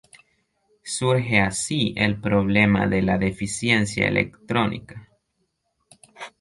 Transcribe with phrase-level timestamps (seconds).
[0.83, 5.09] Surge así el problema de la deficiencia electrónica.